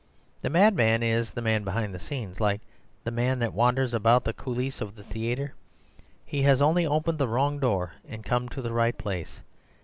The 0.41 0.49
madman 0.49 1.03
is 1.03 1.29
the 1.33 1.43
man 1.43 1.63
behind 1.63 1.93
the 1.93 1.99
scenes, 1.99 2.39
like 2.39 2.61
the 3.03 3.11
man 3.11 3.37
that 3.37 3.53
wanders 3.53 3.93
about 3.93 4.23
the 4.25 4.33
coulisse 4.33 4.81
of 4.81 4.97
a 4.97 5.03
theater. 5.03 5.53
He 6.25 6.41
has 6.41 6.59
only 6.59 6.87
opened 6.87 7.19
the 7.19 7.27
wrong 7.27 7.59
door 7.59 7.93
and 8.09 8.25
come 8.25 8.45
into 8.45 8.63
the 8.63 8.73
right 8.73 8.97
place. 8.97 9.41